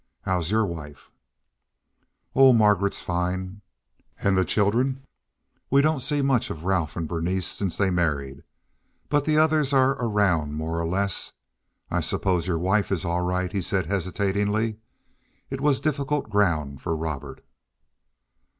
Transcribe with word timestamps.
How's 0.23 0.49
your 0.49 0.65
wife?" 0.65 1.11
"Oh, 2.35 2.53
Margaret's 2.53 2.99
fine." 3.01 3.61
"And 4.17 4.35
the 4.35 4.43
children?" 4.43 5.03
"We 5.69 5.83
don't 5.83 5.99
see 5.99 6.23
much 6.23 6.49
of 6.49 6.65
Ralph 6.65 6.95
and 6.97 7.07
Berenice 7.07 7.45
since 7.45 7.77
they 7.77 7.91
married, 7.91 8.41
but 9.09 9.25
the 9.25 9.37
others 9.37 9.73
are 9.73 9.91
around 10.03 10.55
more 10.55 10.81
or 10.81 10.87
less. 10.87 11.33
I 11.91 12.01
suppose 12.01 12.47
your 12.47 12.57
wife 12.57 12.91
is 12.91 13.05
all 13.05 13.21
right," 13.21 13.51
he 13.51 13.61
said 13.61 13.85
hesitatingly. 13.85 14.77
It 15.51 15.61
was 15.61 15.79
difficult 15.79 16.31
ground 16.31 16.81
for 16.81 16.95
Robert. 16.95 17.45